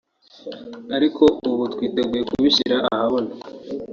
[0.95, 3.31] ariko ubu twiteguye kubishyira ahabona